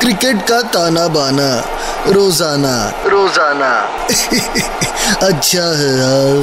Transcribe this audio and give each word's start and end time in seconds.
Cricket 0.00 0.36
का 0.48 0.60
ताना 0.74 1.06
बाना 1.14 1.48
रोज़ाना। 2.08 2.74
रोज़ाना। 3.06 3.70
अच्छा 5.26 5.64
है 5.78 5.90
यार। 5.98 6.40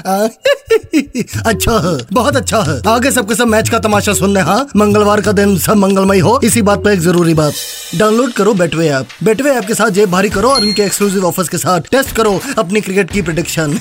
अच्छा 1.46 1.78
है 1.86 1.96
बहुत 2.12 2.36
अच्छा 2.36 2.60
है। 2.68 2.80
आगे 2.88 3.10
सबके 3.10 3.34
सब 3.34 3.46
मैच 3.48 3.68
का 3.68 3.78
तमाशा 3.78 4.12
सुनने 4.14 4.40
हाँ? 4.40 4.66
मंगलवार 4.76 5.20
का 5.20 5.32
दिन 5.32 5.56
सब 5.58 5.76
मंगलमय 5.76 6.18
हो 6.28 6.40
इसी 6.44 6.62
बात 6.62 6.84
पर 6.84 6.90
एक 6.92 7.00
ज़रूरी 7.00 7.34
बात। 7.34 7.52
डाउनलोड 7.98 8.32
करो 8.32 8.54
बेटवे 8.54 8.88
ऐप 8.88 9.08
बेटवे 9.24 9.50
ऐप 9.50 9.64
के 9.66 9.74
साथ 9.74 9.90
जेब 9.98 10.10
भारी 10.10 10.30
करो 10.30 10.50
और 10.50 10.64
इनके 10.64 10.82
एक्सक्लूसिव 10.82 11.26
ऑफर्स 11.26 11.48
के 11.48 11.58
साथ 11.58 11.90
टेस्ट 11.90 12.16
करो 12.16 12.40
अपनी 12.58 12.80
क्रिकेट 12.80 13.10
की 13.12 13.22
प्रिडिक्शन 13.22 13.78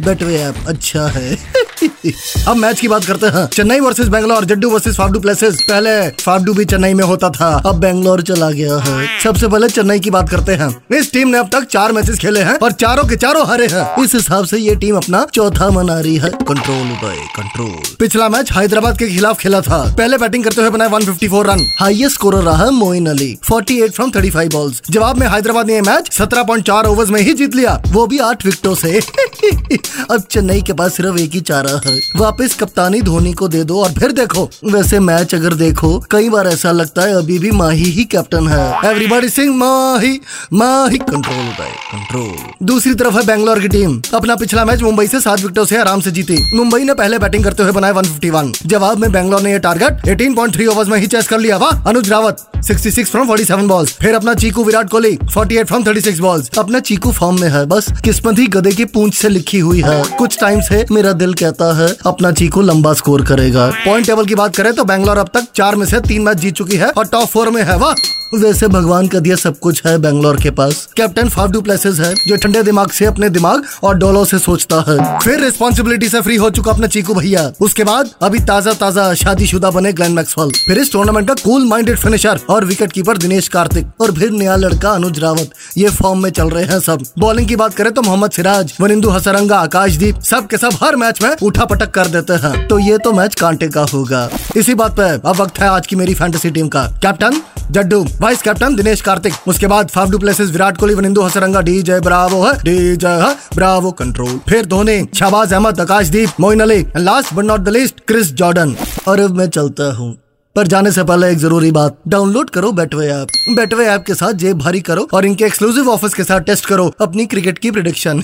बेटवे 0.00 0.38
ऐप 0.42 0.64
अच्छा 0.68 1.06
है। 1.16 1.36
अब 1.82 2.56
मैच 2.56 2.80
की 2.80 2.88
बात 2.88 3.04
करते 3.04 3.26
हैं। 3.26 3.46
Chennai 3.46 3.80
versus 3.80 4.08
Bangalore 4.08 4.44
Jaddu 4.44 4.70
versus 4.70 4.96
Faf du 4.96 5.20
Plessis 5.20 5.62
पहले 5.68 6.08
फाफडू 6.08 6.54
भी 6.54 6.64
चेन्नई 6.64 6.94
में 6.94 7.04
होता 7.04 7.30
था 7.30 7.62
अब 7.66 7.74
बैंगलोर 7.74 8.22
चला 8.22 8.50
गया 8.50 8.76
है। 8.76 9.06
सबसे 9.24 9.48
पहले 9.48 9.68
चेन्नई 9.68 10.00
की 10.00 10.10
बात 10.10 10.28
करते 10.28 10.52
हैं। 10.52 10.98
इस 10.98 11.12
टीम 11.12 11.28
ने 11.28 11.38
अब 11.38 11.48
तक 11.52 11.64
चार 11.64 11.92
मैचेस 11.92 12.18
खेले 12.18 12.40
हैं 12.40 12.58
और 12.58 12.72
चारों 12.72 13.04
के 13.04 13.16
चारों 13.16 13.46
हारे 13.46 13.66
हैं। 13.66 14.04
इस 14.04 14.14
हिसाब 14.14 14.44
से 14.44 14.58
ये 14.58 14.74
टीम 14.76 14.96
अपना 14.96 15.26
चौथा 15.34 15.70
मना 15.70 16.00
रही 16.00 16.16
है। 16.16 16.30
कंट्रोल 16.48 16.86
उदय 16.92 17.16
कंट्रोल 17.36 17.96
पिछला 18.00 18.28
मैच 18.28 18.52
हैदराबाद 18.52 18.98
के 18.98 19.08
खिलाफ 19.08 19.38
खेला 19.38 19.60
था। 19.60 19.82
पहले 19.98 20.18
बैटिंग 20.18 20.44
करते 20.44 20.60
हुए 20.60 20.70
बनाए 20.70 20.88
154 20.88 21.42
रन 21.46 21.66
हाईएस्ट 21.78 22.14
स्कोरर 22.14 22.42
रहा 22.42 22.70
मोइन 22.70 23.06
अली। 23.06 23.38
48 23.44 23.90
फ्रॉम 23.90 24.10
35 24.10 24.52
बॉल्स 24.52 24.82
जवाब 24.90 25.18
में 25.18 25.26
हैदराबाद 25.28 25.66
ने 25.66 25.80
मैच 25.80 26.08
17.4 26.12 26.86
ओवर्स 26.86 27.10
में 27.10 27.20
ही 27.20 27.34
जीत 27.34 27.54
लिया। 27.54 27.82
वो 27.88 28.06
भी 28.06 28.18
आठ 28.18 28.46
विकेटों 28.46 28.74
से। 28.74 29.00
अब 30.10 30.22
चेन्नई 30.30 30.62
के 30.62 30.72
पास 30.72 30.96
सिर्फ़ 30.96 31.18
एक 31.18 31.30
ही 31.30 31.40
चारा 31.40 31.67
है। 31.76 32.00
वापस 32.16 32.54
कप्तानी 32.54 33.00
धोनी 33.02 33.32
को 33.32 33.48
दे 33.48 33.64
दो 33.64 33.82
और 33.82 33.92
फिर 33.92 34.12
देखो। 34.12 34.48
वैसे 34.64 35.00
मैच 35.00 35.34
अगर 35.34 35.54
देखो, 35.54 35.98
कई 36.10 36.28
बार 36.28 36.46
ऐसा 36.46 36.72
लगता 36.72 37.02
है 37.02 37.14
अभी 37.14 37.38
भी 37.38 37.50
माही 37.50 37.84
ही 37.84 38.04
कैप्टन 38.04 38.48
है। 38.48 38.90
Everybody 38.90 39.28
sing 39.28 39.56
Mahi 39.56 40.20
Mahi. 40.52 40.98
Control 40.98 41.64
control 41.92 42.66
दूसरी 42.66 42.94
तरफ़ 42.94 43.14
है 43.14 43.26
बैंगलोर 43.26 43.60
की 43.60 43.68
टीम। 43.68 44.00
अपना 44.14 44.36
पिछला 44.36 44.64
मैच 44.64 44.82
मुंबई 44.82 45.06
से 45.06 45.20
सात 45.20 45.40
विकेटों 45.40 45.64
से 45.64 45.76
आराम 45.76 46.00
से 46.00 46.10
जीती। 46.10 46.56
मुंबई 46.56 46.82
ने 46.84 46.94
पहले 46.94 47.18
बैटिंग 47.18 47.44
करते 47.44 47.62
हुए 47.62 47.72
बनाए 47.72 47.92
151 47.92 48.52
जवाब 48.66 48.98
में 48.98 49.10
बैंगलोर 49.12 49.40
ने 49.40 49.52
ये 49.52 49.58
टारगेट 49.58 50.08
18.3 50.08 50.66
ओवर्स 50.66 50.88
में 50.88 50.98
ही 50.98 51.06
चेस 51.06 51.28
कर 51.28 51.38
लिया। 51.38 51.56
वाह, 51.56 51.82
अनुज 51.82 52.08
रावत। 52.08 52.44
66 52.62 53.04
फ्रॉम 53.04 53.28
47 53.28 53.66
बॉल्स 53.68 53.92
फिर 53.92 54.14
अपना 54.14 54.34
चीकू 54.34 54.64
विराट 54.64 54.88
कोहली 54.90 55.16
48 55.16 55.64
फ्रॉम 55.64 55.84
36 55.84 56.18
बॉल्स 56.18 56.50
अपना 56.58 56.80
चीकू 56.80 57.12
फॉर्म 57.12 57.40
में 57.40 57.48
है, 57.48 57.64
बस। 57.66 57.86
किस्मत 58.04 58.38
ही 58.38 58.46
गधे 58.46 58.72
की 58.72 58.84
पूंछ 58.84 59.14
से 59.14 59.28
लिखी 59.28 59.58
हुई 59.58 59.80
है। 59.80 60.02
कुछ 60.18 60.38
टाइम 60.40 60.60
से 60.60 60.84
मेरा 60.92 61.12
दिल 61.12 61.34
कहता 61.34 61.72
है, 61.78 61.94
अपना 62.06 62.32
चीकू 62.32 62.60
लंबा 62.60 62.92
स्कोर 62.92 63.24
करेगा। 63.24 63.66
पॉइंट 63.86 64.06
टेबल 64.06 64.26
की 64.26 64.34
बात 64.34 64.56
करें 64.56 64.72
तो 64.72 64.84
बैंगलोर 64.84 65.18
अब 65.18 65.30
तक 65.34 65.46
चार 65.54 65.76
में 65.76 65.86
से 65.86 66.00
तीन 66.00 66.22
मैच 66.22 66.36
जीत 66.36 66.54
चुकी 66.54 66.76
है 66.76 66.90
और 66.90 67.06
टॉप 67.06 67.28
फोर 67.28 67.50
में 67.50 67.62
है, 67.62 67.76
वाह। 67.76 67.94
वैसे 68.34 68.66
भगवान 68.68 69.06
का 69.08 69.18
दिया 69.18 69.36
सब 69.36 69.58
कुछ 69.58 69.82
है 69.86 69.96
बैंगलोर 69.98 70.36
के 70.36 70.50
पास। 70.50 70.88
कैप्टन 70.96 71.28
फाफडू 71.28 71.60
प्लेसेस 71.60 71.98
है, 72.00 72.14
जो 72.26 72.36
ठंडे 72.36 72.62
दिमाग 72.62 72.90
से 72.90 73.04
अपने 73.04 73.28
दिमाग 73.30 73.64
और 73.82 73.94
डोलों 73.98 74.24
से 74.24 74.38
सोचता 74.38 74.84
है। 74.88 75.18
फिर 75.18 75.40
रिस्पॉन्सिबिलिटी 75.40 76.08
से 76.08 76.20
फ्री 76.20 76.36
हो 76.36 76.50
चुका 76.50 76.72
अपना 76.72 76.86
चीकू 76.86 77.14
भैया। 77.14 77.50
उसके 77.60 77.84
बाद 77.84 78.10
अभी 78.22 78.38
ताज़ा 78.40 78.72
ताज़ा 78.74 79.12
शादीशुदा 79.14 79.70
बने 79.70 79.92
ग्लैन 79.92 80.12
मैक्सवेल 80.12 80.50
फिर 80.66 80.78
इस 80.78 80.92
टूर्नामेंट 80.92 81.28
का 81.28 81.34
कूल 81.34 81.64
माइंडेड 81.68 81.98
फिनिशर 81.98 82.40
और 82.50 82.64
विकेट 82.64 82.92
कीपर 82.92 83.18
दिनेश 83.18 83.48
कार्तिक। 83.48 83.86
और 84.00 84.12
फिर 84.12 84.30
नया 84.30 84.56
लड़का 84.56 84.90
अनुज 84.90 85.18
रावत। 85.18 85.50
ये 85.76 85.88
फॉर्म 85.90 86.22
में 86.22 86.30
चल 86.30 86.50
रहे 86.50 86.64
हैं 86.64 86.78
सब। 86.80 87.02
बॉलिंग 87.18 87.48
की 87.48 87.56
बात 87.56 87.74
करें 87.74 87.92
तो 87.92 88.02
मोहम्मद 88.02 88.30
सिराज, 88.30 88.72
वनिंदु 88.80 89.10
हसरंगा, 89.10 89.58
आकाशदीप, 89.58 90.20
सब 90.22 90.46
के 90.46 90.56
सब 90.56 90.76
हर 90.82 90.96
मैच 90.96 91.22
में 91.22 91.30
उठा 91.42 91.64
पटक 91.64 91.90
कर 91.90 92.08
देते 92.08 92.32
हैं। 92.44 92.66
तो 92.68 92.78
ये 92.78 92.98
तो 92.98 93.12
मैच 93.12 93.34
कांटे 93.34 93.68
का 93.68 93.86
होगा। 93.94 94.28
इसी 94.56 94.74
बात 94.74 94.96
पे 94.96 95.08
अब 95.08 95.36
वक्त 95.36 95.58
है 95.60 95.68
आज 95.68 95.86
की 95.86 95.96
मेरी 95.96 96.14
फैंटेसी 96.14 96.50
टीम 96.50 96.68
का। 96.68 96.86
Captain 97.02 97.40
Jaddu 97.70 98.02
vice 98.20 98.42
captain 98.42 98.76
Dinesh 98.76 99.00
Karthik. 99.00 99.34
उसके 99.48 99.66
बाद 99.66 99.88
Faf du 99.88 100.18
Plessis 100.18 100.50
Virat 100.50 100.76
Kohli, 100.76 100.94
Wanindu 100.94 101.22
Hasaranga 101.22 101.60
D 101.60 101.80
J 101.82 102.00
Bravo 102.00 102.42
है 102.44 102.52
डी 102.64 102.96
जय 102.96 103.20
है, 103.22 103.34
ब्रावो 103.54 103.90
कंट्रोल 103.92 104.38
फिर 104.48 104.66
Dhoni, 104.66 105.02
Shahbaz 105.14 105.52
Ahmed, 105.52 105.80
Akashdeep, 105.80 106.30
Moeen 106.40 106.60
Ali 106.60 106.84
last 106.98 107.34
but 107.34 107.44
not 107.44 107.60
the 107.60 107.68
least 107.70 108.00
Chris 108.08 108.32
Jordan 108.34 108.74
और 109.08 109.20
अब 109.20 109.36
मैं 109.36 109.48
चलता 109.48 109.92
हूँ। 109.96 110.16
पर 110.56 110.66
जाने 110.66 110.90
से 110.92 111.02
पहले 111.04 111.30
एक 111.30 111.38
ज़रूरी 111.38 111.70
बात 111.72 111.98
डाउनलोड 112.08 112.50
करो 112.50 112.70
बेटवे 112.72 113.06
ऐप 113.08 113.28
बेटवे 113.56 113.86
ऐप 113.86 114.04
के 114.06 114.14
साथ 114.14 114.32
जेब 114.34 114.58
भारी 114.58 114.80
करो 114.80 115.06
और 115.14 115.26
इनके 115.26 115.44
एक्सक्लूसिव 115.44 115.88
ऑफर्स 115.90 116.14
के 116.14 116.24
साथ 116.24 116.40
टेस्ट 116.40 116.66
करो 116.66 116.90
अपनी 117.00 117.26
क्रिकेट 117.26 117.58
की 117.58 117.70
प्रिडिक्शन 117.70 118.22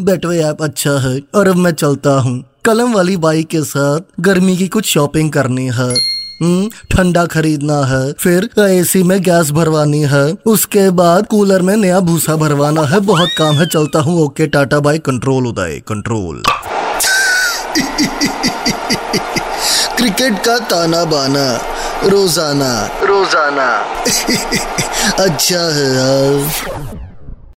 बेटवे 0.00 0.38
ऐप 0.42 0.62
अच्छा 0.62 0.98
है। 1.00 1.18
और 1.34 1.48
अब 1.48 1.56
मैं 1.56 1.72
चलता 1.72 2.18
हूँ। 2.20 2.42
कलम 2.64 2.92
वाली 2.92 3.16
बाइक 3.18 3.48
के 3.48 3.62
साथ 3.64 4.20
गर्मी 4.20 4.56
की 4.56 4.68
कुछ 4.68 4.86
शॉपिंग 4.86 5.30
करनी 5.32 5.66
है। 5.74 5.92
ठंडा 6.40 7.24
खरीदना 7.26 7.84
है। 7.86 8.12
फिर 8.12 8.48
एसी 8.60 9.02
में 9.02 9.22
गैस 9.22 9.50
भरवानी 9.50 10.00
है। 10.02 10.24
उसके 10.46 10.90
बाद 10.90 11.26
कूलर 11.26 11.62
में 11.62 11.76
नया 11.76 12.00
भूसा 12.00 12.36
भरवाना 12.36 12.82
है। 12.82 13.00
बहुत 13.00 13.28
काम 13.38 13.54
है 13.54 13.66
चलता 13.66 14.00
हूँ। 14.00 14.18
Okay 14.24 14.46
tata 14.46 14.80
bye 14.80 14.98
control 14.98 15.46
Uday 15.46 15.80
control 15.88 16.42
cricket 19.96 20.38
का 20.44 20.58
ताना 20.58 21.04
बाना 21.04 21.44
रोज़ाना। 22.04 22.90
रोज़ाना। 23.04 23.68
अच्छा 25.24 25.60
है 25.74 25.86
यार। 25.94 27.01